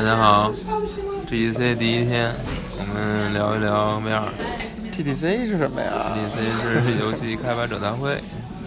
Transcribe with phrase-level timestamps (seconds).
[0.00, 0.50] 大家好
[1.28, 2.32] ，GDC 第一天，
[2.78, 4.30] 我们聊一聊 VR。
[4.90, 8.14] GDC 是什么呀？GDC 是游戏开发者大会，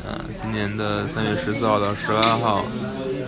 [0.05, 2.63] 啊，今年的三月十四号到十八号，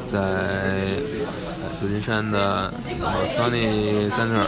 [0.06, 2.72] 在呃旧金山的
[3.02, 4.46] Moscone Center，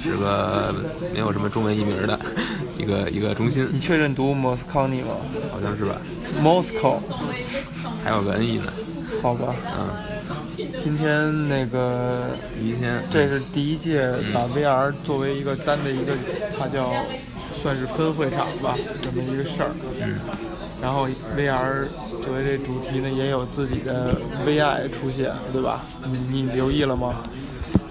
[0.00, 0.72] 是个
[1.12, 2.16] 没有什么中文译名的
[2.78, 5.16] 一个一个中心，你确认读 Moscone 吗
[5.50, 5.96] 好像是吧
[6.40, 7.00] ？？Moscow，
[8.04, 8.72] 还有个 N E 呢，
[9.20, 9.52] 好吧。
[9.76, 9.88] 嗯，
[10.82, 16.12] 今天那个第一天，这是第一届把 VR 作为一个单的一个，
[16.58, 16.92] 它叫
[17.62, 19.70] 算是分会场吧，这么一个事儿。
[20.02, 20.18] 嗯，
[20.80, 21.86] 然后 VR
[22.22, 25.80] 作为这主题呢，也有自己的 VI 出现，对吧？
[26.06, 27.22] 你你留意了吗？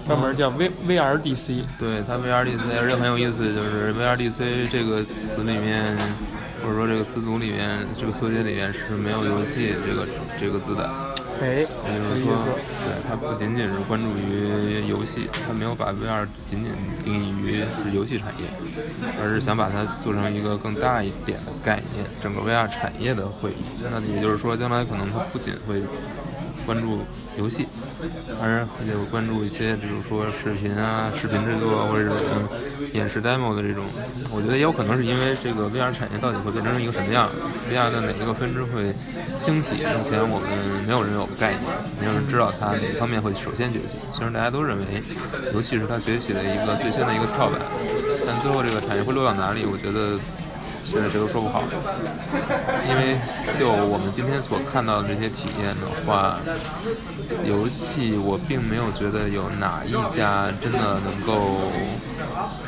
[0.06, 1.62] 专门叫 V VRDC。
[1.78, 5.96] 对它 VRDC 而且很有意思，就是 VRDC 这个词里面，
[6.62, 10.06] 或者说这个词组里面，这个缩写里面是没有游戏这个
[10.40, 10.90] 这个字的。
[11.40, 12.36] 哎，也就是说，
[12.84, 16.70] 对它不仅仅是关注于游戏，它没有把 VR 仅仅
[17.02, 18.44] 定义于是游戏产业，
[19.18, 23.64] 而是想把它做成一个更大一点的概念，整个 VR 产业的会议。
[23.90, 25.80] 那也就是说，将来可能它不仅会
[26.70, 27.02] 关注
[27.36, 27.66] 游戏，
[28.40, 32.46] 而且会关注一些，比如说视频啊、视频制作或者是嗯
[32.94, 33.82] 演示 demo 的这种。
[34.30, 37.28] 我觉得也有可能是因为这个 VR 产业到底会变成一个什么样
[37.66, 38.94] ，VR 的哪一个分支会
[39.26, 40.46] 兴起，目前我们
[40.86, 41.66] 没有人有概念，
[41.98, 43.98] 没有人知道它哪方面会首先崛起。
[44.14, 45.02] 虽然大家都认为
[45.52, 47.58] 游戏是它崛起的一个最先的一个跳板，
[48.22, 50.14] 但最后这个产业会落到哪里，我觉得
[50.90, 51.62] 现在谁都说不好。
[52.88, 53.16] 因为
[53.58, 56.40] 就我们今天所看到的这些体验的话，
[57.46, 61.70] 游戏我并没有觉得有哪一家真的能够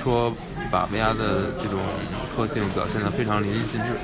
[0.03, 0.33] 说
[0.71, 1.81] 把 VR 的这种
[2.37, 3.99] 特性表现得非常淋漓尽致。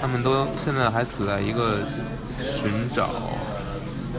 [0.00, 1.78] 他们都现在还处在一个
[2.42, 3.08] 寻找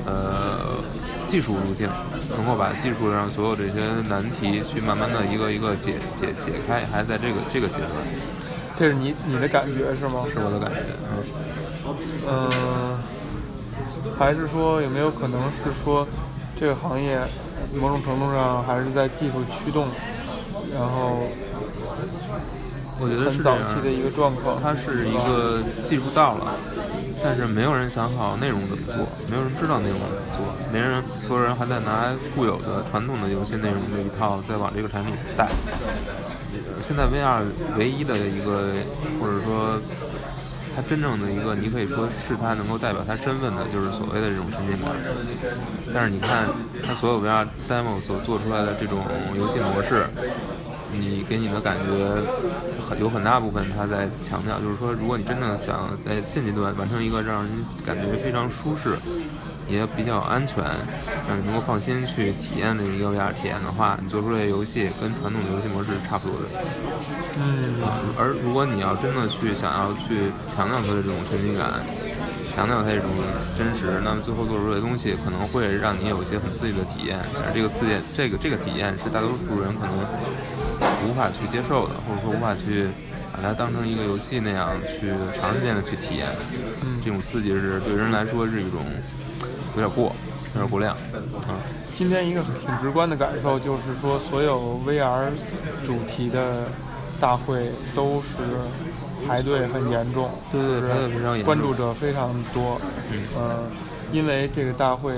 [0.05, 0.81] 呃
[1.27, 1.87] 技术路径，
[2.35, 7.91] 能够把技术上所有这些难题去慢慢的一个一个解解解开，还在这个这个阶段，
[8.77, 10.23] 这是你你的感觉是吗？
[10.31, 10.81] 是我的感觉。
[11.09, 11.17] 嗯。
[12.29, 12.97] 嗯，
[14.19, 16.05] 还是说有没有可能是说
[16.59, 17.19] 这个行业
[17.79, 19.87] 某种程度上还是在技术驱动，
[20.73, 21.23] 然后
[22.99, 24.61] 我觉得很是早期的一个状况？
[24.61, 26.55] 它是一个技术到了，
[27.27, 28.95] 但是没有人想好内容怎么做，
[29.29, 35.49] 没有人知道内容怎么做，没人，所有人还在拿固有的传统的游戏内容这一套再往这个产品带。
[36.81, 37.43] 现在 VR
[37.77, 38.71] 唯一的一个，
[39.19, 39.77] 或者说
[40.73, 44.95] 它真正的一个，你可以说是它能够代表它身份的，就是所谓的这种沉浸感。
[45.93, 46.47] 但是你看
[46.87, 49.03] 它所有 VR demo 所做出来的这种
[49.35, 50.07] 游戏模式，
[50.91, 52.21] 你给你的感觉
[52.87, 57.51] 很有很大部分，他在强调，就是说，如果你真的想在现阶段完成一个让人
[57.85, 58.97] 感觉非常舒适，
[59.67, 60.63] 也比较安全，
[61.27, 66.45] 让你能够放心去体验的一个 VR 体验的话，你做出来的游戏跟传统的游戏模式是差不多的。
[67.39, 67.75] 嗯，
[68.17, 71.69] 而如果你要真的去想要去强调它的这种沉浸感，
[72.49, 73.11] 强调它这种
[73.57, 79.93] 真实，那么最后做出来的东西可能会让你有一些很刺激的体验，而这个刺激，这个这个体验是大多数人可能
[81.05, 82.87] 无法去接受的，或者说无法去
[83.33, 86.27] 把它当成一个游戏那样去长时间的去体验。
[86.83, 88.81] 嗯这种刺激是对人来说是一种
[89.75, 90.13] 有点过，
[90.55, 91.55] 有点过量，啊。
[91.97, 95.29] 今天一个挺直观的感受就是说，所有 VR
[95.85, 96.65] 主题的
[97.19, 98.27] 大会都是
[99.25, 102.79] 排队很严重，对对对排队非常严重关注者非常多。
[103.11, 103.63] 嗯呃，
[104.11, 105.13] 因为这个大会，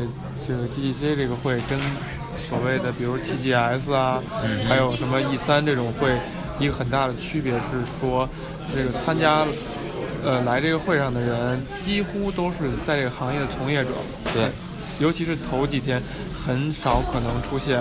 [0.48, 1.80] 这个 GDC 这个会跟
[2.40, 6.10] 所谓的比如 TGS 啊，嗯还有什么 E 三这种会，
[6.60, 7.60] 一个很大的区别是
[8.00, 8.28] 说，
[8.74, 9.46] 这个参加。
[10.22, 13.92] 呃，来这个会上的人几乎都是在这个行业的从业者，
[14.34, 14.50] 对，
[15.00, 16.04] 尤其是头几天，
[16.46, 17.80] 很少可能出现，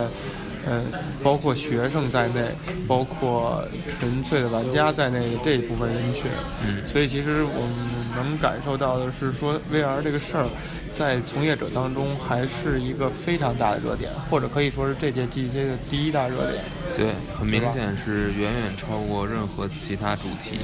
[0.65, 0.81] 呃，
[1.21, 2.45] 包括学生在内，
[2.87, 3.65] 包括
[3.99, 6.31] 纯粹的玩家在内的这一部分人群。
[6.65, 10.47] 嗯所以其实我们能感受到的是说，VR 这个事儿，
[10.93, 16.65] 在从业者当中还是一个非常大的热点，或者可以说是这届 GDC 的第一大热点。
[16.97, 20.59] 对，很明显是远远超过任何其他主题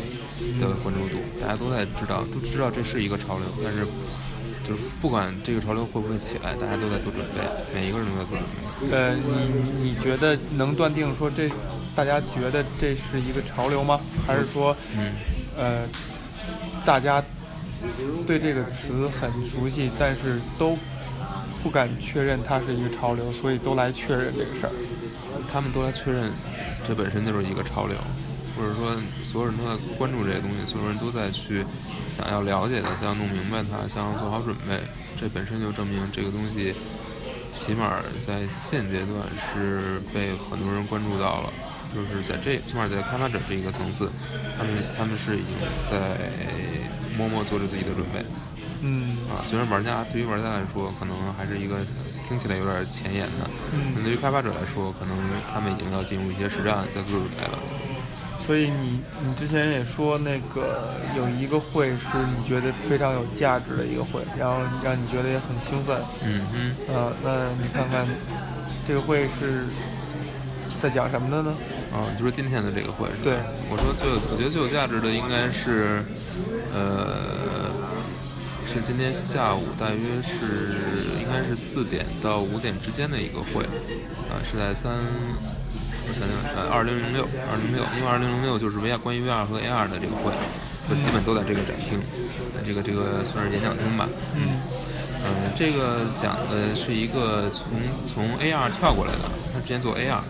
[0.61, 3.87] 的关注度，大家都在知道，都知道这是一个潮流，但是
[4.67, 7.41] 就是不管这个潮流会不会起来，大家都在做准备，
[7.73, 8.97] 每一个人都在做准备。
[8.97, 11.49] 呃，你你你觉得能断定说这，
[11.95, 14.01] 大家觉得这是一个潮流吗？
[14.27, 15.13] 还是说，嗯，
[15.57, 15.87] 呃，
[16.85, 17.23] 大家
[18.27, 20.77] 对这个词很熟悉，但是都
[21.63, 24.73] 不敢确认它是一个潮流，所以都来确认这个事儿。
[25.53, 26.31] 他们都来确认，
[26.87, 27.97] 这本身就是一个潮流，
[28.57, 31.65] 或者说所有人都在关注这些东西，所有人都在去
[32.11, 34.81] 想要了解它，想要弄明白它，想要做好准备，
[35.21, 36.75] 这本身就证明这个东西
[37.53, 39.23] 起码在现阶段
[39.55, 41.53] 是被很多人关注到了，
[41.95, 44.11] 就是在这起码在开发者这一个层次，
[44.59, 45.55] 他们他们是已经
[45.89, 46.19] 在
[47.17, 48.25] 默默做着自己的准备。
[48.83, 51.77] 嗯啊，虽然玩家对于玩家来说可能还是一个
[52.29, 55.17] 听起来有点前沿的，嗯但对于开发者来说，可能
[55.53, 57.59] 他们已经要进入一些实战，在做准备了。
[58.47, 62.05] 所以你你之前也说那个有一个会是
[62.37, 65.97] 你觉得非常有价值的一个会，然后让你觉得也很兴奋。
[66.23, 68.07] 嗯嗯，呃，那你看看
[68.87, 69.65] 这个会是
[70.83, 71.57] 在讲什么的呢？
[71.91, 73.23] 啊，你就说今天的这个会是吧？
[73.25, 73.39] 对
[73.71, 76.05] 我说最有，我觉得最有价值的应该是，
[76.75, 77.71] 呃，
[78.67, 83.63] 是今天下午大约是应该是四点到五点之间的一个会，
[84.29, 90.33] 啊，是在三，我想想看，二零零六，二零零六，因为二零零六就是 VR 关于 VR 和 AR 的这个会，
[90.89, 92.01] 就基本都在这个展厅，
[92.55, 94.09] 在这个这个算是演讲厅吧。
[94.35, 94.61] 嗯
[95.27, 97.71] 嗯，这个讲的是一个从
[98.07, 100.21] 从 AR 跳过来的，他之前做 AR，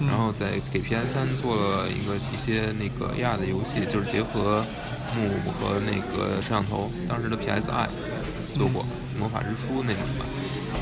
[0.00, 4.66] 嗯然后在给 PS 三做了一个一些那个 AR 的游戏，就是结合
[5.14, 7.86] 幕和那个摄像头，当时的 PSI
[8.54, 8.82] 做过
[9.18, 10.24] 《魔法之书》那种吧。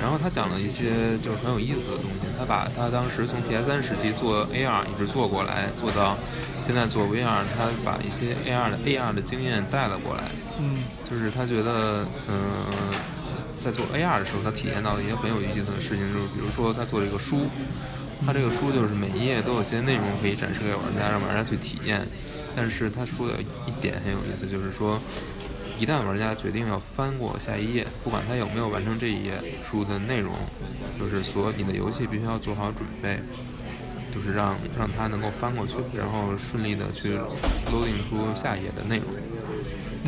[0.00, 6.16] 然后他讲了一些就是很有意思的东西，他把他当时从 PS 3时期做 AR 一直做过来，做到
[6.64, 10.30] 现在做 VR，他把一些 AR 的 AR 的经验带了过来。
[10.58, 12.36] 嗯就是他觉得，嗯、
[13.58, 17.48] 在做 AR 的时候，他体验到了一些很有意思的事情，就是比如说他做了一个书，
[18.24, 22.06] 他这个书就是每一页都有些内容可以展示给玩家，让玩家去体验。
[22.56, 23.34] 但是他说的
[23.66, 25.00] 一点很有意思，就是说，
[25.78, 30.34] 一旦玩家决定要翻过下一页，不管他有没有完成这一页书的内容，
[30.98, 33.20] 就是所你的游戏必须要做好准备，
[34.12, 37.18] 就是让让他能够翻过去，然后顺利的去
[37.72, 39.06] loading 出下一页的内容。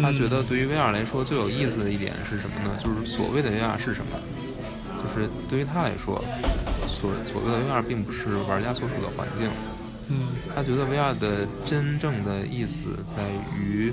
[0.03, 2.77] 他觉得对于 VR 来说最有意思的一点是什么呢？
[2.83, 4.19] 就是所谓的 VR 是什么？
[4.99, 6.25] 就是对于他来说，
[6.89, 9.51] 所所谓的 VR 并不是玩家所处的环境。
[10.09, 13.23] 嗯他觉得 VR 的真正的意思在
[13.57, 13.93] 于，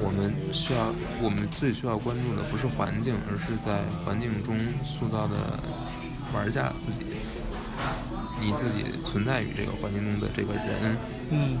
[0.00, 0.92] 我们需要
[1.22, 5.34] 我们最需要关注的不是环境，而是在环境中塑造的
[6.34, 7.06] 玩家自己，
[8.40, 10.96] 你自己存在于这个环境中的这个人。
[11.30, 11.58] 嗯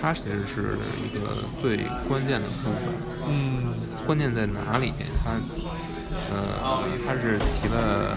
[0.00, 2.92] 它其实是一个最关键的部分。
[3.26, 3.72] 嗯
[4.04, 4.92] 关键在哪里？
[5.22, 5.40] 它，
[6.30, 8.14] 呃，它是提了，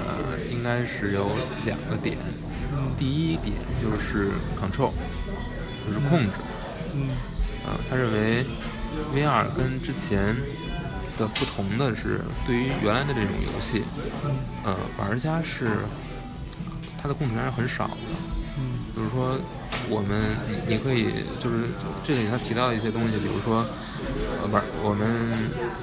[0.52, 1.30] 应该是有
[1.66, 2.18] 两个点。
[2.72, 4.30] 嗯第一点就是
[4.60, 4.92] control，
[5.86, 6.30] 就是控制。
[6.94, 7.10] 嗯
[7.66, 8.46] 啊，他认为
[9.14, 10.36] VR 跟之前
[11.18, 13.84] 的不同的是，对于原来的这种游戏，
[14.64, 15.70] 呃，玩家是
[17.02, 17.98] 他的控制还是很少的。
[19.18, 19.34] 说，
[19.90, 20.22] 我们
[20.68, 21.66] 你可以就是
[22.04, 23.66] 这里他提到一些东西，比如说，
[24.42, 25.10] 呃，不是我们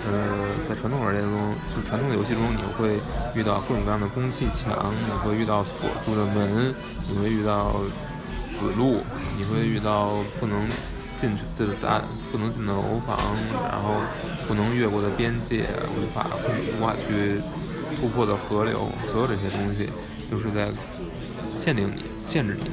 [0.06, 1.34] 呃在传统玩家中，
[1.66, 3.02] 就传统的游戏中，你会
[3.34, 4.70] 遇到各种各样的攻气墙，
[5.02, 6.72] 你会遇到锁住的门，
[7.10, 7.82] 你会遇到
[8.38, 9.02] 死路，
[9.36, 10.62] 你会遇到不能
[11.16, 12.00] 进去的大
[12.30, 13.18] 不能进的楼房，
[13.66, 13.98] 然后
[14.46, 16.30] 不能越过的边界，无法
[16.78, 17.42] 无法去
[17.98, 19.90] 突破的河流，所有这些东西
[20.30, 20.70] 都是在
[21.58, 22.70] 限定你、限制你。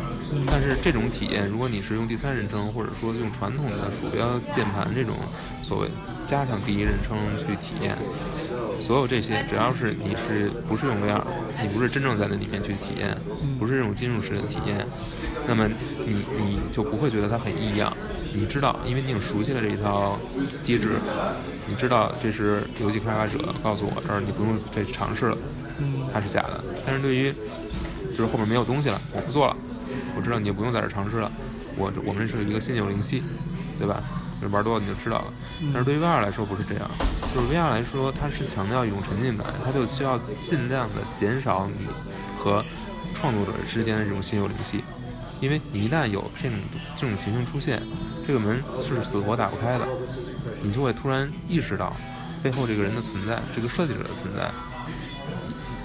[0.47, 5.15] 但是这种体验，如果你是用第三人称，或者说用传统的鼠标、键盘这种
[5.63, 5.87] 所谓
[6.25, 7.95] 加上第一人称去体验，
[8.79, 11.21] 所有这些，只要是你是不是用 VR，
[11.61, 13.17] 你不是真正在那里面去体验，
[13.59, 14.85] 不是这种进入式的体验，
[15.47, 15.67] 那么
[16.05, 17.95] 你你就不会觉得它很异样。
[18.33, 20.17] 你知道，因为你已经熟悉了这一套
[20.63, 20.95] 机制，
[21.67, 25.37] 你知道这是游戏开发者告诉我这儿你不用再去尝试了，
[25.79, 26.63] 嗯它是假的。
[26.85, 27.33] 但是对于
[28.11, 29.57] 就是后面没有东西了，我不做了，
[30.15, 31.31] 我知道你也不用在这儿尝试了，
[31.75, 33.23] 我我们是一个心有灵犀，
[33.77, 34.01] 对吧？
[34.41, 35.25] 就是玩多了你就知道了。
[35.71, 36.89] 但是对于 VR 来说不是这样，
[37.35, 41.87] 就是 VR 来说，它是强调一种沉浸感，它就需要尽量的减少你
[42.39, 42.65] 和
[43.13, 44.83] 创作者之间的这种心有灵犀，
[45.39, 46.57] 因为你一旦有这种
[46.95, 47.81] 这种情形出现，
[48.25, 49.87] 这个门是死活打不开的，
[50.63, 51.95] 你就会突然意识到
[52.41, 54.49] 背后这个人的存在，这个设计者的存在。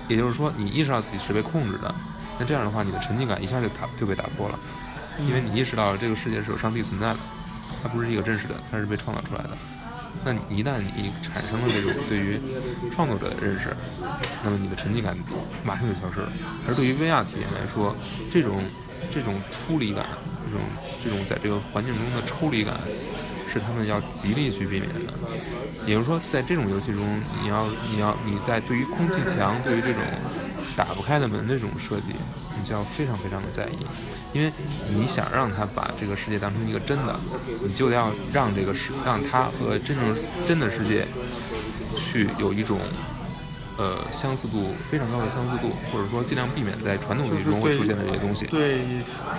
[0.08, 1.94] 也就是说，你意识到自己是被控制的，
[2.38, 4.58] 那这样的话，你的沉浸感一下就打就被打破了，
[5.20, 7.18] 因为你意识到了这个世界是有上帝存在的，
[7.82, 9.50] 它不是一个真实的，它是被创造出来的。
[10.24, 12.40] 那你一旦你产生了这种对于
[12.90, 13.76] 创作者的认识，
[14.42, 15.16] 那么你的沉浸感
[15.62, 16.32] 马上就消失了。
[16.66, 17.94] 而对于 VR 体验来说，
[18.32, 18.64] 这种
[19.12, 20.06] 这种出离感，
[20.50, 20.66] 这种
[21.04, 22.74] 这种在这个环境中的抽离感，
[23.46, 25.12] 是他们要极力去避免的。
[25.86, 30.02] 也就是说，在这种游戏中，你要你要你在对于空气墙、对于这种
[30.76, 32.08] 打不开的门的这种设计，
[32.58, 33.78] 你就要非常非常的在意，
[34.34, 34.52] 因为
[34.94, 37.18] 你想让他把这个世界当成一个真的，
[37.62, 40.16] 你就要让这个世让他和真正
[40.46, 41.08] 真的世界
[41.96, 42.78] 去有一种
[43.78, 48.44] 呃相似度非常高的相似度，或者说尽量避免在传统游戏中会出现的这些东西。
[48.44, 48.80] 对，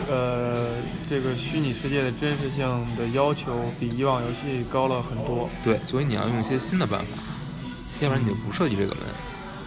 [0.10, 0.77] 呃，
[1.08, 2.65] 这个虚拟世界的真实性
[2.98, 5.48] 的要求比以往游戏高了很多。
[5.63, 7.06] 对，所以你要用一些新的办法，
[8.01, 9.03] 要不然你就不设计这个门。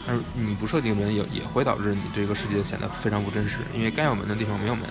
[0.06, 4.84] 但是你不设定门也也会导致你这个世界显得非常不真实，因为该有门的地方没有门。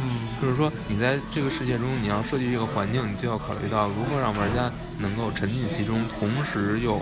[0.00, 7.00] 嗯，就是说你在这个世界中，你要设计这个环境，你就要考虑到如何让玩家能够沉浸其中，同时又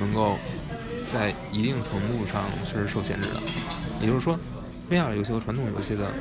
[0.00, 0.38] 能够
[1.10, 3.40] 在一定程度上是受限制的。
[4.00, 4.38] 也就是说
[4.90, 6.12] ，VR 游戏和传统游戏的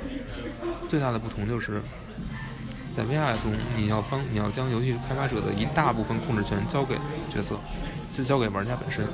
[0.89, 1.81] 最大的不同就是，
[2.91, 6.95] 在 VR 中，你要帮你要将游戏开发者的一大部分控制权交给
[7.33, 7.59] 角色。
[8.17, 9.05] 是交给玩家本身。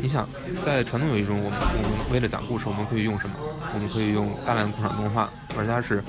[0.00, 0.28] 你想，
[0.64, 3.34] 在传统游戏中，我们我们为了讲故事，我们可以用什么？
[3.74, 5.28] 我们可以用大量的过场动画。
[5.56, 6.00] 玩家是，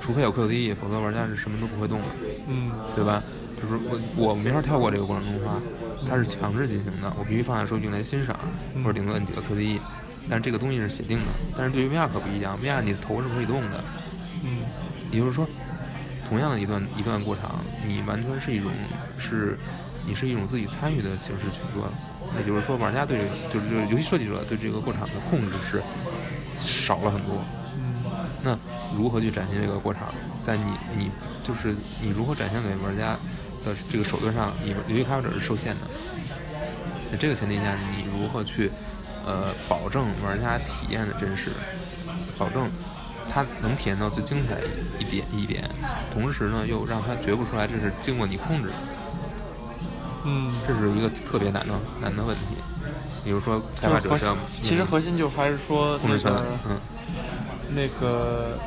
[0.00, 2.06] 除非有 QTE，否则玩家是什么都不会动的。
[2.48, 3.22] 嗯，对吧？
[3.54, 3.78] 就是
[4.16, 5.62] 我我没法跳过这个过场动画，
[6.10, 8.36] 它是强制进行的，我必须放下手柄来欣赏，
[8.82, 9.78] 或者顶多摁几个 QTE。
[10.28, 11.26] 但是这个东西是写定的。
[11.56, 13.84] 但是对于 VR 可不一样，VR 你的头是可以动的。
[14.42, 14.64] 嗯，
[15.12, 15.46] 也就是说，
[16.28, 18.72] 同样的一段一段过场，你完全是一种
[19.16, 19.56] 是。
[20.06, 23.20] 你是一种自己参与的形式去做的，也就是说，玩家对
[23.50, 25.82] 就是就是游戏设计者对这个过场的控制是
[26.60, 27.42] 少了很多。
[28.42, 28.58] 那
[28.96, 30.12] 如何去展现这个过场？
[30.42, 30.64] 在你
[30.96, 31.10] 你
[31.42, 33.16] 就是你如何展现给玩家
[33.64, 35.86] 的这个手段上，你游戏开发者是受限的。
[37.10, 38.70] 在这个前提下，你如何去
[39.24, 41.50] 呃保证玩家体验的真实，
[42.36, 42.68] 保证
[43.32, 44.58] 他能体验到最精彩
[44.98, 45.64] 一点一点，
[46.12, 48.74] 同时呢又让他觉不出来这是经过你控制的。
[50.24, 52.56] 嗯，这是一个特别难的难的问题。
[53.24, 56.76] 比如说，开发者上，其实核心就还是说那个，嗯，
[57.74, 58.58] 那个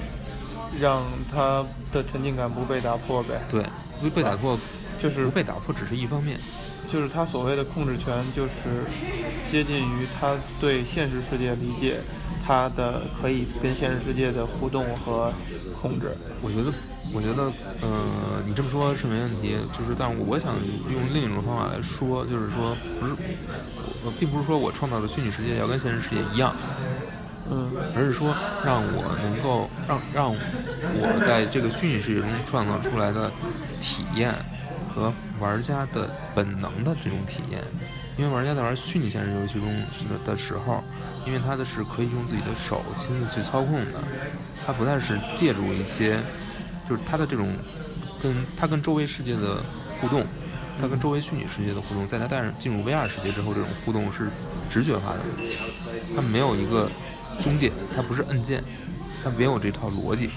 [0.79, 3.41] 让他的沉浸感不被打破呗。
[3.51, 3.63] 对，
[4.01, 4.57] 不被打破，
[4.99, 6.39] 就是不被打破只是一方面。
[6.91, 8.51] 就是他所谓的控制权，就是
[9.51, 11.99] 接近于他对现实世界理解，
[12.47, 15.33] 他的可以跟现实世界的互动和
[15.81, 16.15] 控制。
[16.41, 16.71] 我觉得。
[17.13, 17.43] 我觉得，
[17.79, 20.55] 呃，你这么说是没问题，就是，但是我想
[20.91, 23.13] 用另一种方法来说，就是说，不是，
[24.03, 26.53] 呃，并不是说我创造的虚拟世界要跟现实世界一样，
[27.49, 33.31] 嗯，而是说让我能够让让我在这个虚拟世界中创造出来的
[33.81, 34.35] 体验
[34.93, 37.63] 和玩家的本能的这种体验，
[38.17, 39.71] 因为玩家在玩虚拟现实游戏中
[40.25, 40.83] 的时候，
[41.25, 44.03] 因为他的是可以用自己的手亲自去操控的，
[44.65, 46.19] 他不再是借助一些。
[46.89, 47.49] 就是他的这种，
[48.23, 49.61] 跟他跟周围世界的
[49.99, 50.23] 互动，
[50.79, 54.29] 他跟周围虚拟世界的互动，在他带上进入 VR 世界之后，这种互动是
[54.69, 55.19] 直觉化的，
[56.15, 56.89] 他没有一个
[57.43, 58.63] 中介，他不是按键，
[59.21, 60.29] 他没有这套逻辑，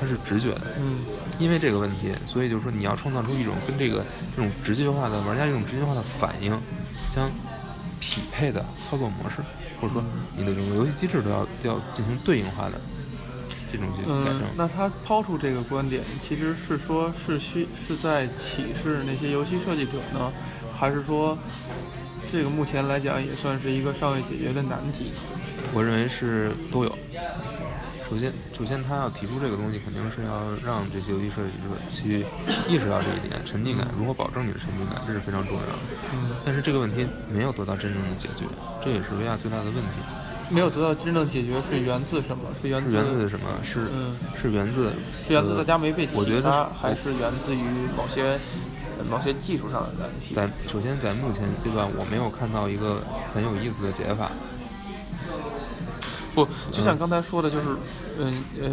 [0.00, 0.62] 他是直觉的。
[0.80, 0.98] 嗯。
[1.38, 4.04] 因为这个问题，所以就是说你要创造出一种跟这个
[4.36, 6.52] 这种直觉化的玩家这种直觉化的反应
[7.12, 7.30] 相
[8.00, 9.42] 匹配的操作模式，
[9.80, 10.02] 或者说
[10.36, 12.80] 你的整个游戏机制都要都要进行对应化的。
[14.06, 20.30] 嗯，那他抛出这个观点，其实是说，是需是在启示那些游戏设计者呢，
[20.78, 21.36] 还是说，
[22.30, 25.10] 这个目前来讲也算是一个尚未解决的难题？
[25.72, 26.98] 我认为是都有。
[28.12, 32.26] 首先，首先他要提出这个东西，肯定是要让这些游戏设计者去
[32.68, 35.72] 意识到这一点，沉浸感如何保证你的沉浸感，这是非常重要的。
[36.12, 36.36] 嗯。
[36.44, 38.44] 但是这个问题没有得到真正的解决，
[38.84, 39.96] 这也是 VR 最大的问题。
[40.50, 42.44] 没有得到真正解决是源自什么？
[42.60, 43.46] 是源自源自什么？
[43.64, 43.88] 是
[44.36, 44.92] 是源自
[45.26, 47.64] 是源自大家没被启发，还是源自于
[47.96, 48.38] 某些
[49.08, 50.34] 某些技术上的问题？
[50.34, 53.00] 在首先在目前阶段，我没有看到一个
[53.32, 54.30] 很有意思的解法。
[56.34, 57.66] 不，就像刚才说的，就是
[58.18, 58.70] 嗯呃，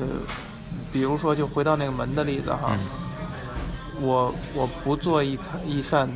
[0.92, 2.78] 比如说，就回到那个门的例子哈，
[4.00, 6.10] 我我不做一一扇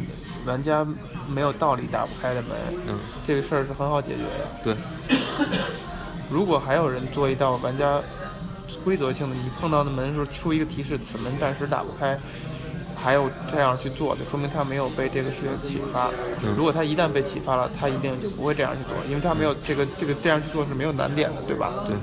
[0.45, 0.85] 玩家
[1.27, 2.51] 没有道理打不开的门，
[2.87, 4.47] 嗯，这个事儿是很好解决的。
[4.63, 4.75] 对。
[6.31, 8.01] 如果还有人做一道玩家
[8.83, 12.17] 规则性的，你碰到的门时候出一个提示，此门暂时打不开，
[13.03, 16.09] 还有这样去做就，说明他没有被这个事情启发。
[16.55, 21.73] 如果他一旦被启发了，他一定就不会这样去做，因为他没有这个这个这样去做是没有难点的，对吧？
[21.85, 21.97] 对。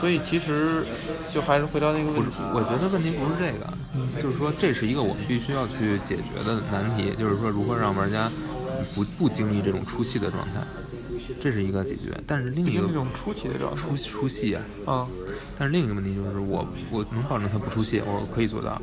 [0.00, 0.84] 所以其实
[1.32, 8.30] 就还是回到那个问题，我觉得问题不是这个，就是说这是一个我们必须要去解决的难题，就是说如何让玩家
[8.94, 10.60] 不不经历这种出戏的状态。
[11.40, 12.82] 这是一个解决，但是另一个
[13.14, 15.08] 出奇的状出出戏啊，嗯，
[15.58, 18.80] 但是另一个问题就是我我能保证他不出戏，我可以做到，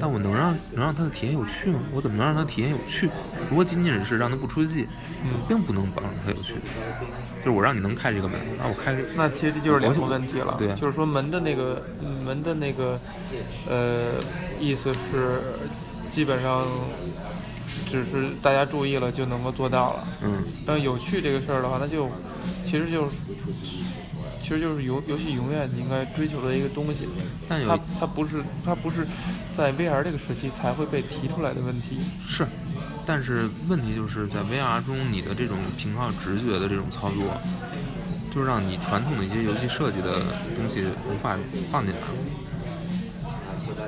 [0.00, 1.80] 但我能让能让他的体验有趣吗？
[1.92, 3.10] 我怎么能让他体验有趣？
[3.50, 4.88] 如果仅仅是让他不出戏，
[5.46, 6.54] 并不能保证他有趣。
[7.40, 11.82] 就是我让你能开这个门，那我开，那其实这就是两个问题了，对，就是说门的那个
[12.24, 12.98] 门的那个
[13.68, 14.14] 呃
[14.58, 15.40] 意思是
[16.10, 16.66] 基本上。
[17.90, 20.04] 只是大家注意了就能够做到了。
[20.22, 22.08] 嗯，但有趣这个事儿的话，那就
[22.64, 23.10] 其实就是
[24.42, 27.08] 其实就是游游戏永远应该追求的一个东西。
[27.48, 29.06] 但有它它不是它不是
[29.56, 31.98] 在 VR 这个时期才会被提出来的问题。
[32.26, 32.46] 是，
[33.06, 37.24] 但是问题就是在 VR 中，你的这种凭靠直觉的这种操作，
[38.34, 40.20] 就让你传统的一些游戏设计的
[40.56, 41.38] 东西无法
[41.70, 42.00] 放进来。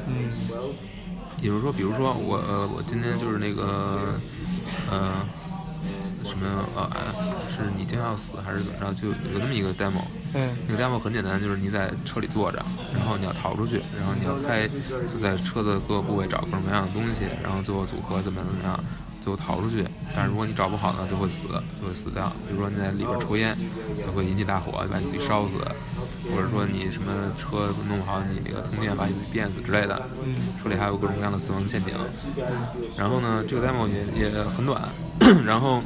[0.06, 0.30] 嗯
[1.40, 4.14] 比如说，比如说我呃，我今天就是那个
[4.90, 5.24] 呃
[6.24, 7.00] 什么呃，哎
[7.48, 8.94] 是你将要死还是怎么着？
[8.94, 10.02] 就有那么一个 demo，
[10.34, 12.62] 嗯那个 demo 很简单，就是你在车里坐着，
[12.94, 14.68] 然后你要逃出去，然后你要开，
[15.06, 18.78] 就在车的各个部位找各种各样的东西，然后最后组合怎么怎么样，
[19.24, 19.84] 就逃出去。
[20.14, 21.46] 但是如果你找不好呢，就会死，
[21.80, 22.28] 就会死掉。
[22.48, 23.56] 比如说你在里边抽烟，
[24.04, 25.54] 就会引起大火，把你自己烧死；
[26.34, 30.02] 或者说你什么车弄不好，你那个通电把你自己电死之类的。
[30.62, 31.94] 车里还有各种各样的死亡陷阱。
[32.96, 34.88] 然后呢，这个 demo 也也很短，
[35.44, 35.82] 然后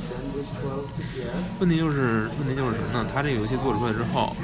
[1.61, 3.07] 问题就是问题就是什么呢？
[3.12, 4.35] 它这个游戏做出来之后，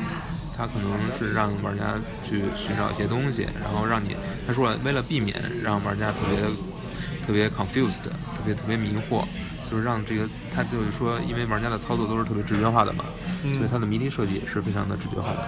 [0.56, 4.14] 它可能是让玩家去寻找一些东西，然后让你
[4.46, 6.42] 他说了，为了避免让玩家特别
[7.26, 8.02] 特别 confused，
[8.40, 9.22] 特别特别迷惑。
[9.70, 13.04] 就是让这个，他就是说，因为玩家的操作都是特别直觉化的嘛，
[13.44, 15.46] 嗯所以它的谜题设计也是非常的直觉化的。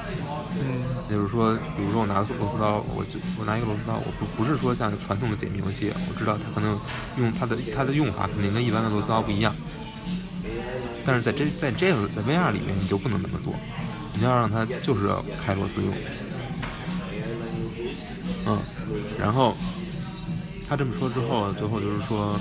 [0.63, 0.79] 嗯
[1.11, 6.79] 也就是说，比如说我拿螺丝刀，我就我拿一个螺丝刀，我不不是说像传统的解谜游戏，我知道它可能
[7.19, 9.53] 用它的它的用法肯定跟一般的螺丝刀不一样，
[11.05, 13.53] 但是在这在这个在 VR 里面你就不能这么做，
[14.15, 15.93] 你要让它就是要开螺丝用，
[18.47, 18.57] 嗯，
[19.19, 19.57] 然后
[20.69, 22.39] 他这么说之后，最后就是说，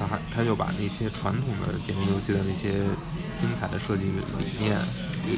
[0.00, 2.72] 他还他就把那些传统的解谜游戏的那些
[3.38, 4.78] 精彩的设计理念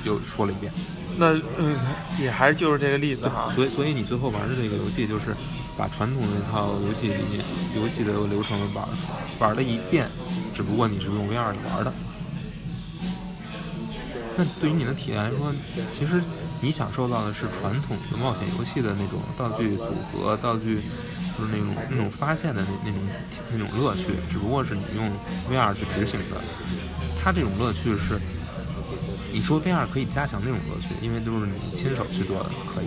[0.06, 0.72] 又又说了一遍。
[1.18, 1.76] 那嗯
[2.18, 3.52] 也还是就是这个例子哈。
[3.54, 5.36] 所以，所以你最后玩的这个游戏就是
[5.76, 8.88] 把传统的那套游戏理念、游戏的流程玩
[9.40, 10.06] 玩了一遍，
[10.54, 11.92] 只不过你是用 VR 里玩的。
[14.36, 15.52] 那对于你的体验来说，
[15.98, 16.22] 其实
[16.62, 20.80] 你享受到的是传统的冒险游戏的那种道具组合、道具
[21.38, 23.00] 就是那种那种发现的那那种
[23.52, 25.10] 那种乐趣，只不过是你用
[25.50, 26.40] VR 去执行的。
[27.22, 28.18] 它这种乐趣是，
[29.32, 32.86] 你说 VR 可以加强这种乐趣，因为都是你亲手去做的，可以。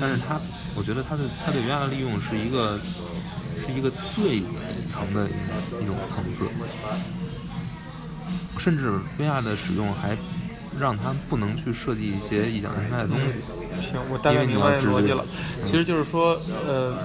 [0.00, 0.40] 但是它，
[0.74, 2.80] 我觉得它的它对 VR 的利用是一个
[3.64, 4.46] 是一个最底
[4.88, 6.44] 层的一一种层次，
[8.58, 10.16] 甚至 VR 的使用还
[10.80, 13.24] 让它不能去设计一些异想天开的东西。
[13.90, 15.24] 行，我大概因为你明要直觉白逻辑了。
[15.66, 16.96] 其实就是说，呃，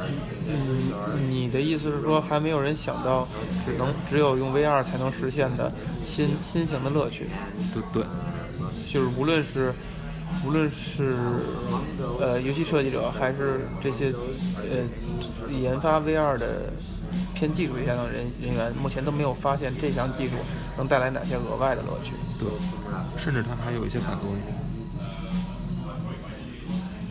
[0.51, 3.27] 嗯，你的意思是说，还没有人想到，
[3.65, 5.71] 只能只有用 VR 才能实现的
[6.07, 7.27] 新新型的乐趣，
[7.73, 8.03] 对对，
[8.91, 9.73] 就是无论是
[10.45, 11.15] 无论是
[12.19, 14.11] 呃游戏设计者，还是这些
[14.57, 16.71] 呃研发 VR 的
[17.35, 20.35] 偏技术一些的人人员，目前都没有发现这项技术
[20.77, 22.13] 能带来哪些额外的乐趣。
[22.39, 22.47] 对，
[23.21, 24.39] 甚至它还有一些反作用，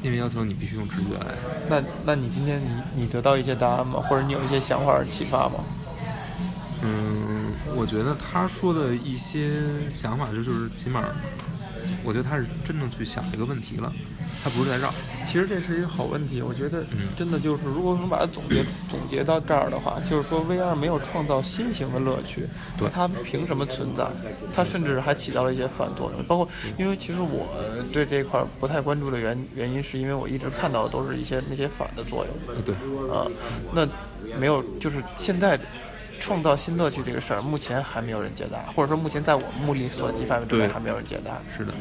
[0.02, 1.34] 因为要求你必须用直觉来。
[1.68, 4.00] 那那你今天你你得到一些答案吗？
[4.00, 5.64] 或者你有一些想法启发吗？
[6.82, 11.04] 嗯，我觉得他说的一些想法，就就是起码，
[12.04, 13.92] 我觉得他是真正去想这个问题了，
[14.42, 14.92] 他不是在绕。
[15.26, 17.08] 其实这是一个好问题，我觉得嗯。
[17.16, 22.46] 真的就是，如果能把它总结 总结到这儿的话，就是说 VR 没有创造新型的乐趣，
[22.78, 22.88] 对。
[22.88, 24.06] 它凭什么存在？
[24.54, 26.48] 它甚至还起到了一些反作用，包括
[26.78, 27.48] 因为其实我
[27.92, 32.74] 对这块儿不太关注的原原因，是因为我一直看到的都是一些那些反的作用，呃对，
[33.12, 33.26] 啊，
[33.72, 33.86] 那
[34.38, 35.58] 没有，就是现在
[36.20, 41.38] 创造新乐趣这个事儿，目前还没有人解答，或者说目前在我们目力所及范围之内还没有人解答。
[41.56, 41.72] 是的，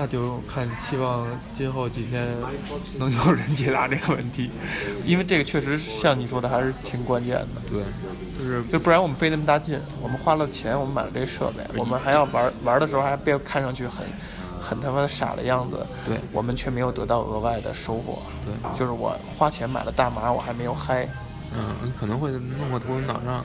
[0.00, 2.24] 那就看，希望今后几天
[3.00, 4.48] 能有人解答这个问题，
[5.04, 7.60] 因为这个确实像你说的还是挺关键的。
[7.68, 7.82] 对，
[8.38, 14.06] 就是就不然我们费那么大劲，我们花了钱，我们买了这设备，我们还要玩玩的时候还被看上去很
[14.60, 18.22] 很他妈傻的样子，对我们却没有得到额外的收获。
[18.44, 21.08] 对，就是我花钱买了大麻，我还没有嗨，
[21.52, 23.44] 嗯，可能会弄个头晕脑胀，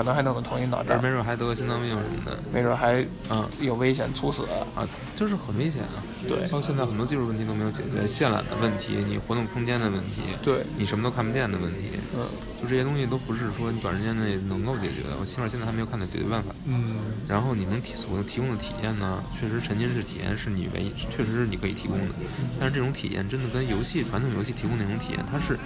[0.00, 4.44] 可能还弄得头晕脑胀没，准还得个心脏病什么的，没准还嗯有危险猝死。
[4.74, 6.00] 啊，就是很危险啊。
[6.26, 12.24] 对包括现在很多技术问题都没有解决，线缆的问题，你活动空间的问题，对，你什么都看不见的问题，嗯
[12.62, 15.20] 就这些东西都不是说你短时间内能够解决的。
[15.20, 16.54] 我起码现在还没有看到解决办法。
[16.64, 16.96] 嗯，
[17.28, 22.14] 然后你能提所提供的体验呢，确实沉浸式体验是你唯一，确实是你可以提供的。
[22.58, 25.58] 但是这种体验真的跟游戏传统游戏提供那种体验，它是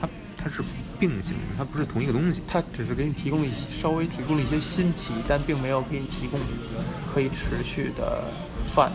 [0.00, 0.62] 它它是
[0.98, 2.42] 并行，它不是同一个东西。
[2.48, 6.40] 它只是给你提供了一些稍微提供了一些新奇，但并没有给你提供
[7.12, 8.24] 可以持续的
[8.74, 8.90] 饭。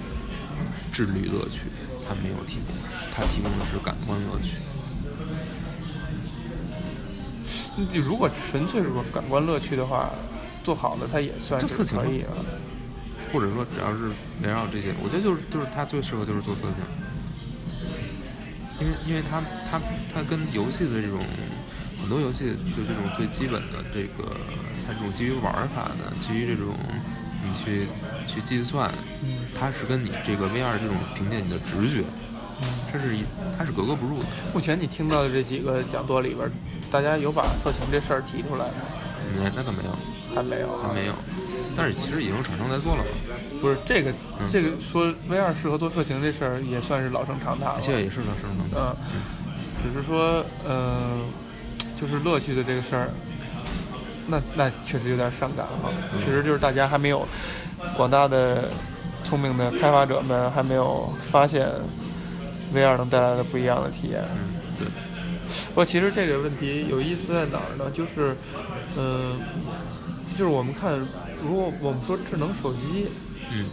[0.91, 1.61] 智力乐趣
[2.07, 2.75] 它没有提供，
[3.13, 4.57] 它提供的是感官乐趣。
[7.77, 10.11] 你如果纯粹是说感官乐趣的话，
[10.63, 12.35] 做好了它也算是色情可以了。
[13.31, 14.09] 或者说只要是
[14.43, 16.75] 围绕这些，我觉得就是就是它最适合就是做色情，
[18.81, 19.81] 因为因为它它
[20.13, 21.23] 它跟游戏的这种
[22.01, 24.35] 很多游戏就这种最基本的这个
[24.87, 26.73] 它这种基于玩法的，基于这种
[27.43, 27.87] 你去
[28.27, 28.91] 去计算，
[29.23, 32.03] 嗯它是跟你这个 VR 这种凭借你的直觉，
[32.61, 32.67] 嗯。
[32.91, 33.23] 它是一
[33.57, 34.25] 它是格格不入的。
[34.53, 36.49] 目前你听到的这几个讲座里边，
[36.91, 38.73] 大家有把色情这事儿提出来吗？
[39.37, 39.95] 那那可没有，
[40.35, 41.13] 还没有啊，还没有，
[41.77, 43.09] 但是其实已经有厂商在做了嘛，
[43.61, 44.11] 不是这个，
[44.41, 47.79] 嗯这个说 VR 适合做色情这事儿也算是老生常谈了。
[47.81, 48.95] 现在也是老生常谈。
[49.13, 49.21] 嗯，
[49.81, 51.23] 只是说，嗯、
[52.01, 53.09] 就是乐趣的这个事儿，
[54.27, 55.93] 那那确实有点伤感了。
[56.25, 57.27] 其实就是大家还没有，
[57.95, 58.69] 广大的
[59.23, 61.69] 聪明的开发者们还没有发现
[62.73, 64.23] VR 能带来的不一样的体验。
[64.33, 64.87] 嗯，对，
[65.67, 67.91] 不过其实这个问题有意思在哪儿呢？
[67.93, 68.35] 就是，
[68.97, 69.39] 嗯、
[70.37, 70.99] 就是我们看，
[71.43, 73.09] 如果我们说智能手机
[73.51, 73.67] 嗯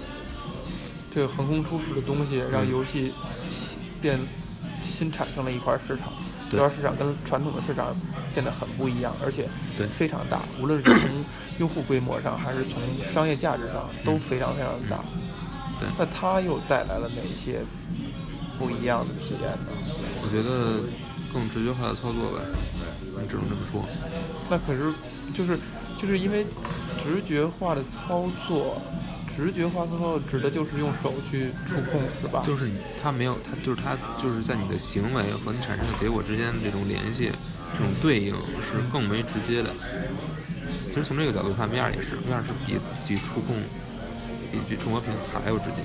[1.15, 3.15] 这个横空出世的东西，让嗯游戏
[4.03, 4.19] 变
[4.85, 7.95] 新产生了一块市场，这对块市场跟传统的市场
[8.35, 11.25] 变得很不一样，而且对非常大，无论是从
[11.59, 12.81] 用户规模上，还是从
[13.13, 15.05] 商业价值上，都嗯非常非常大。
[15.79, 17.61] 对那它又带来了哪些
[18.59, 19.73] 不一样的体验呢？
[20.23, 20.83] 我觉得
[21.33, 22.43] 更直觉化的操作呗，
[23.29, 23.87] 只能这么说。
[24.51, 24.93] 那可是
[25.33, 25.57] 就是
[26.01, 26.45] 就是因为
[27.03, 28.81] 直觉化的操作，
[29.29, 32.43] 直觉化操作指的就是用手去触控，是吧？
[32.47, 37.31] 就是它没有，它就是它就是在你的行为和你产生的结果之间的这种联系，
[37.79, 39.71] 这种对应是更为直接的。
[40.89, 43.55] 其实从这个角度看，VR 也是，VR 是比比触控
[44.51, 45.83] 比比触摸屏还要直接，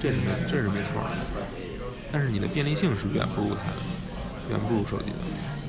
[0.00, 1.10] 这是没这是没错的。
[2.10, 3.76] 但是你的便利性是远不如它的，
[4.50, 5.16] 远不如手机的。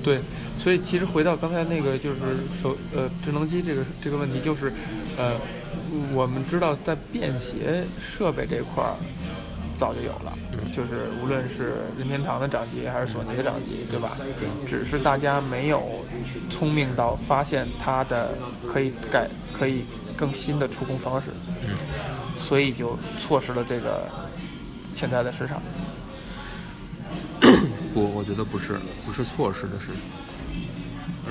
[0.03, 0.19] 对，
[0.59, 2.19] 所以其实回到刚才那个就是
[2.61, 4.71] 手呃智能机这个这个问题，就是
[5.17, 5.39] 呃
[6.13, 8.95] 我们知道在便携设备这块儿
[9.77, 10.37] 早就有了，
[10.73, 14.11] 就是无论是任天堂的掌机还是索尼的掌机，对吧？
[14.67, 15.81] 只是大家没有
[16.49, 18.29] 聪明到发现它的
[18.71, 19.83] 可以改可以
[20.15, 21.31] 更新的触控方式，
[21.63, 21.75] 嗯，
[22.39, 24.07] 所以就错失了这个
[24.95, 25.61] 潜在的市场。
[27.93, 30.01] 不，我觉得不是，不是错失的市场，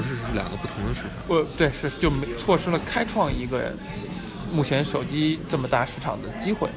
[0.03, 1.11] 而是是两个不同的市场。
[1.29, 3.73] 不对，是就没错失了开创一个
[4.53, 6.69] 目前手机这么大市场的机会。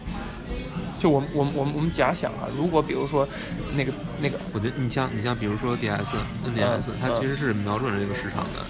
[1.00, 3.28] 就我们我们我们我们假想啊，如果比如说
[3.76, 8.64] 那个那个我觉得你像你像比如说 DS、NDS，它嗯其实是瞄准了这个市场的，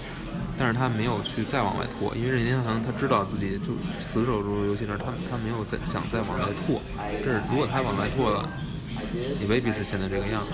[0.58, 6.82] 但是它没有去再往外拓，因为任天堂他知道自己就死守住游戏那儿，他他没有再想再往外拓。
[7.24, 8.46] 这是如果他往外拓了，
[9.40, 10.52] 也未必是现在这个样子。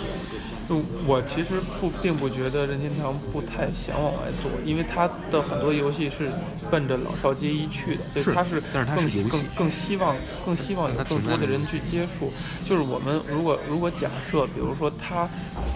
[0.69, 6.31] 就我其实不并不觉得任天堂不太想往外做，因为它的很多游戏是
[6.71, 8.97] 奔着老少皆宜去的，所以它是更
[9.29, 12.33] 更更希望更希望有更多的人去接触。
[12.65, 15.29] 就是我们如果如果假设，比如说他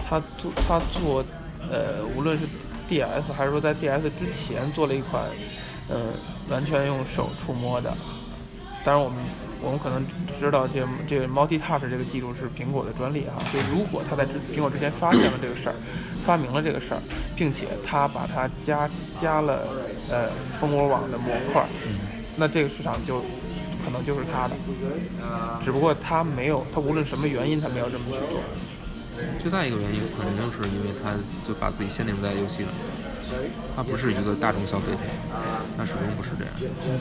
[0.07, 1.23] 他做他做
[1.69, 2.45] 呃，无论是
[2.89, 5.25] DS 还是说在 DS 之前做了一款
[5.89, 6.13] 呃
[6.49, 7.93] 完全用手触摸的，
[8.85, 9.19] 当然我们。
[9.61, 10.05] 我们可能
[10.39, 15.75] 知道这这个 Multi Touch 这个技术是苹果的专利哈，就如果他在之苹果之前发现了这个事儿，
[16.25, 17.01] 发明了这个事儿，
[17.35, 18.89] 并且他把它加
[19.19, 19.67] 加了
[20.11, 21.65] 呃蜂窝网的模块，
[22.35, 23.21] 那这个市场就
[23.83, 24.55] 可能就是他的，
[25.63, 28.41] 只不过他没有，他无论什么原因他没有这么去做。
[29.39, 31.11] 最大一个原因可能就是因为他
[31.47, 32.69] 就把自己限定在游戏了，
[33.75, 34.99] 它不是一个大众消费品，
[35.77, 36.53] 它始终不是这样。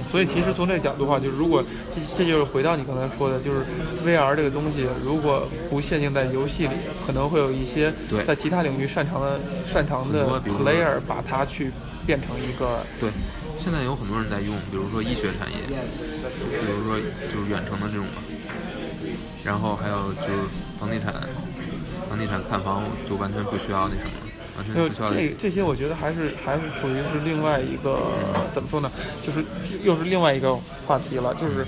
[0.09, 3.65] 所以其实从这个角度的话，就是如果这这就是回到你刚才说的，就是
[4.05, 6.75] VR 这个东西，如果不限定在游戏里，
[7.07, 8.25] 可能会有一些对。
[8.25, 9.41] 在其他领域擅长的
[9.73, 11.71] 擅长的 player 把它去
[12.07, 13.11] 变成一个对，
[13.59, 16.99] 现在有很多人在用，比如说医学产业，比如说
[17.33, 18.23] 就是远程的这种嘛，
[19.43, 20.47] 然后还有就是
[20.79, 21.13] 房地产，
[22.09, 24.27] 房地产看房就完全不需要那什么了，
[24.57, 25.11] 完全就不需要。
[25.13, 28.01] 这这些，我觉得还是还是属于是另外一个
[28.55, 28.91] 怎么说呢？
[29.25, 29.45] 就是
[29.83, 30.55] 又是另外一个
[30.87, 31.35] 话题了。
[31.35, 31.67] 就是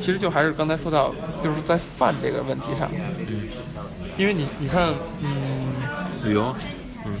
[0.00, 2.90] 其实就还是刚才说到，就是在饭这个问题上，
[3.28, 3.48] 嗯，
[4.16, 5.74] 因为你你看，嗯，
[6.24, 6.54] 旅游，
[7.06, 7.14] 嗯，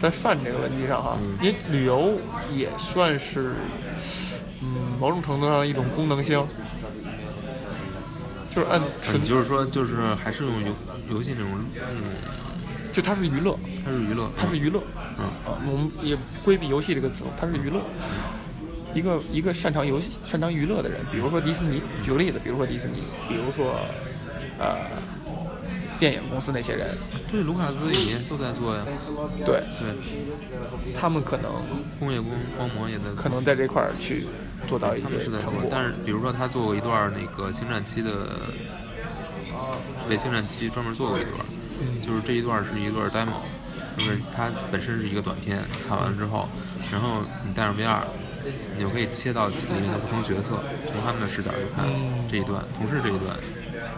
[0.00, 2.18] 在饭这个问题上哈，嗯因为旅游
[2.54, 3.54] 也算是
[4.62, 4.68] 嗯
[5.00, 6.46] 某种程度上一种功能性，
[8.54, 10.72] 就是按纯你就是说就是还是用游
[11.10, 12.02] 游戏那种那种，
[12.92, 14.82] 就它是娱乐，它是娱乐，它是娱乐。
[15.18, 17.80] 嗯啊，我们也规避游戏这个词，它是娱乐。
[18.94, 23.78] 一个一个擅长游戏、擅长娱乐的人，比如说迪士尼，举个例子，比如说迪士尼，比如说
[24.58, 24.76] 呃
[25.98, 26.96] 电影公司那些人，
[27.30, 28.82] 对，卢卡斯也都在做呀。
[29.44, 31.52] 对对，他们可能
[32.00, 34.26] 工业光光魔也在做，可能在这块儿去
[34.66, 35.68] 做到一些成果。。
[35.70, 38.40] 但是比如说他做过一段那个星战七的，
[40.08, 41.57] 为星战七专门做过一段，嗯
[42.04, 43.40] 就是这一段是一段 demo，
[43.96, 46.48] 就是它本身是一个短片，看完了之后，
[46.90, 48.00] 然后你带上 VR，
[48.76, 51.86] 你就可以切到里面的不同角色，从他们的视角去看
[52.30, 53.36] 这一段，同事这一段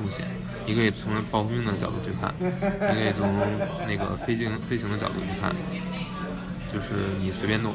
[0.02, 0.26] 路线，
[0.66, 3.28] 你可以从暴风的角度去看，你可以从
[3.86, 5.54] 那个飞行飞行的角度去看，
[6.72, 7.74] 就是你随便弄。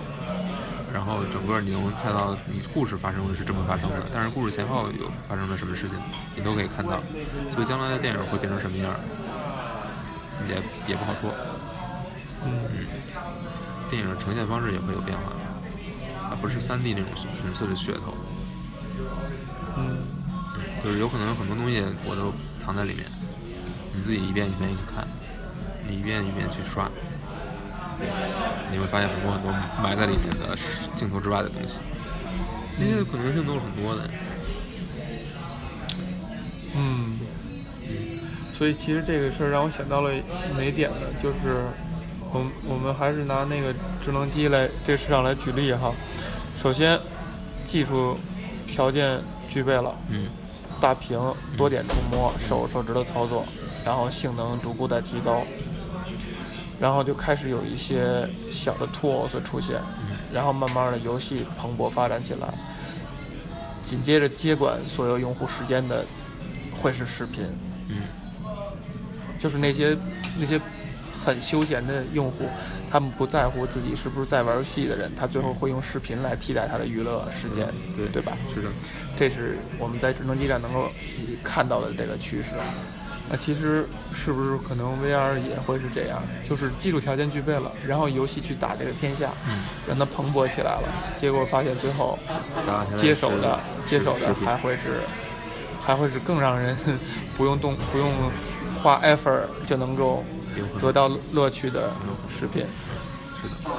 [0.94, 5.98] 然后整个你能看到你故事发生的是这么发生的，但是故事前后有发生了什么事情，
[6.38, 7.04] 你都可以看到。
[7.54, 8.96] 所以将来的电影会变成什么样，
[10.48, 10.56] 也
[10.88, 11.34] 也不好说。
[12.46, 12.50] 嗯。
[13.90, 15.32] 电影呈现方式也会有变化，
[16.30, 18.14] 它不是3 D 那种纯粹的噱头，
[19.78, 20.04] 嗯。
[20.84, 23.04] 就是有可能有很多东西我都藏在里面，
[23.94, 25.08] 你自己一遍一遍去看，
[25.88, 26.88] 你一遍一遍去刷，
[28.72, 30.56] 你会发现很多很多埋在里面的
[30.96, 31.78] 镜头之外的东西，
[32.78, 34.08] 这些可能性都是很多的。
[36.76, 37.18] 嗯，
[38.58, 40.14] 所以其实这个事儿让我想到了
[40.58, 41.08] 哪点呢？
[41.22, 41.62] 就是
[42.32, 45.92] 我们我们还是拿那个智能机来这个市场来举例哈。
[46.64, 46.98] 首先，
[47.68, 48.18] 技术
[48.66, 50.28] 条件具备了，嗯
[50.80, 51.20] 大屏、
[51.58, 53.46] 多点触摸、手手指头操作，
[53.84, 55.44] 然后性能逐步在提高，
[56.80, 59.76] 然后就开始有一些小的 tools 出现，
[60.32, 62.48] 然后慢慢的游戏蓬勃发展起来，
[63.86, 66.06] 紧接着接管所有用户时间的
[66.82, 67.44] 会是视频，
[67.90, 68.04] 嗯
[69.40, 69.96] 就是那些
[70.40, 70.60] 那些
[71.24, 72.48] 很休闲的用户，
[72.92, 78.34] 他们不在乎自己是不是在玩游戏的人，他最后会用视频来替代他的娱乐时间，对对吧？
[78.54, 78.70] 是的，
[79.16, 80.90] 这是我们在智能机上能够
[81.44, 82.52] 看到的这个趋势。
[83.28, 86.22] 那其实是不是可能 VR 也会是这样？
[86.48, 90.84] 就是技术条件具备了，然后游戏去打这个天下，嗯，让它蓬勃起来了，
[91.20, 92.20] 结果发现最后
[93.02, 95.02] 接手的接手的还会是
[95.84, 96.78] 还会是更让人
[97.36, 98.12] 不用动不用
[98.86, 100.24] 花 effort 就能够
[100.80, 101.90] 得到乐趣的
[102.30, 102.64] 视频。
[103.42, 103.72] 是的。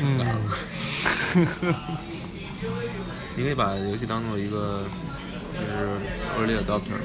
[0.00, 0.18] 嗯，
[3.36, 4.82] 你可以把游戏当做一个
[5.54, 5.94] 就是
[6.36, 6.98] early adopter，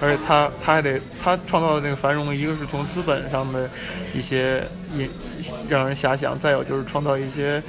[0.00, 3.68] 而且他他还得他创造的那个繁荣，一个是从资本上的
[4.14, 5.10] 一些引
[5.68, 7.62] 让人遐想，再有就是创造一些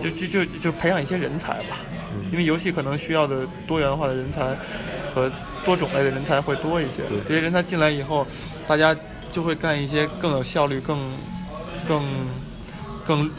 [0.00, 1.78] 就就就就培养一些人才吧，
[2.30, 4.56] 因为游戏可能需要的多元化的人才
[5.14, 5.30] 和
[5.64, 7.18] 多种类的人才会多一些对。
[7.28, 8.26] 这些人才进来以后，
[8.66, 8.96] 大家
[9.32, 10.98] 就会干一些更有效率、更
[11.86, 12.04] 更
[13.06, 13.30] 更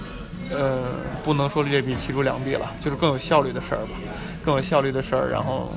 [0.51, 0.83] 呃，
[1.23, 3.91] 不能说劣币驱逐良币了，就是更有效率的事儿吧，
[4.43, 5.71] 更有效率的事儿，然后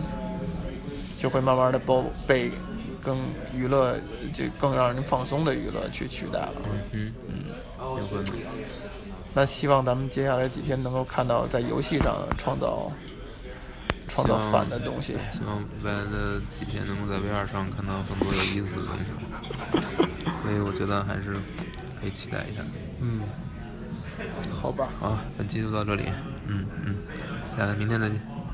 [1.18, 2.50] 就会慢慢的包被
[3.02, 3.16] 更
[3.54, 3.96] 娱乐，
[4.36, 6.52] 就更让人放松的娱乐去取代了。
[6.92, 7.44] 嗯嗯，
[7.80, 8.24] 有可能。
[9.36, 12.90] 那希望咱们接下来几天能够看到在游戏上创造
[14.14, 15.14] 创造希望反的东西。
[15.32, 19.06] 希望未来的几天能够在 VR 上看到更多有意思的东西，
[20.42, 21.34] 所以我觉得还是
[22.00, 22.62] 可以期待一下。
[23.00, 23.20] 嗯，
[24.62, 24.88] 好吧。
[25.00, 26.04] 好，本期就到这里，
[26.46, 26.96] 嗯嗯，
[27.56, 28.33] 下来明天再见。